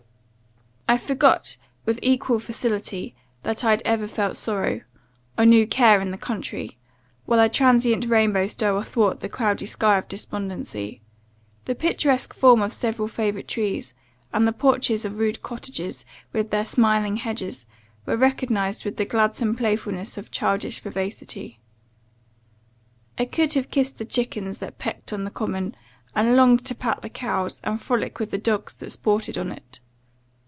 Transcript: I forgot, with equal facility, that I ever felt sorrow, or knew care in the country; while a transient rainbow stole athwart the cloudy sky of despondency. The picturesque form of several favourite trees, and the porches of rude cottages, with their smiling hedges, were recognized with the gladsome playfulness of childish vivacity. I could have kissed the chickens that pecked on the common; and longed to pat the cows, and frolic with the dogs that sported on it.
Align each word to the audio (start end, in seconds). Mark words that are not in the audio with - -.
I 0.89 0.97
forgot, 0.97 1.55
with 1.85 1.99
equal 2.01 2.37
facility, 2.37 3.15
that 3.43 3.63
I 3.63 3.77
ever 3.85 4.07
felt 4.09 4.35
sorrow, 4.35 4.81
or 5.37 5.45
knew 5.45 5.65
care 5.65 6.01
in 6.01 6.11
the 6.11 6.17
country; 6.17 6.77
while 7.25 7.39
a 7.39 7.47
transient 7.47 8.05
rainbow 8.07 8.45
stole 8.47 8.77
athwart 8.77 9.21
the 9.21 9.29
cloudy 9.29 9.65
sky 9.65 9.97
of 9.99 10.09
despondency. 10.09 10.99
The 11.63 11.75
picturesque 11.75 12.33
form 12.33 12.61
of 12.61 12.73
several 12.73 13.07
favourite 13.07 13.47
trees, 13.47 13.93
and 14.33 14.45
the 14.45 14.51
porches 14.51 15.05
of 15.05 15.17
rude 15.17 15.41
cottages, 15.41 16.03
with 16.33 16.49
their 16.49 16.65
smiling 16.65 17.15
hedges, 17.15 17.65
were 18.05 18.17
recognized 18.17 18.83
with 18.83 18.97
the 18.97 19.05
gladsome 19.05 19.55
playfulness 19.55 20.17
of 20.17 20.29
childish 20.29 20.81
vivacity. 20.81 21.61
I 23.17 23.23
could 23.25 23.53
have 23.53 23.71
kissed 23.71 23.97
the 23.97 24.03
chickens 24.03 24.59
that 24.59 24.77
pecked 24.77 25.13
on 25.13 25.23
the 25.23 25.31
common; 25.31 25.73
and 26.13 26.35
longed 26.35 26.65
to 26.65 26.75
pat 26.75 27.01
the 27.01 27.07
cows, 27.07 27.61
and 27.63 27.81
frolic 27.81 28.19
with 28.19 28.31
the 28.31 28.37
dogs 28.37 28.75
that 28.75 28.91
sported 28.91 29.37
on 29.37 29.53
it. 29.53 29.79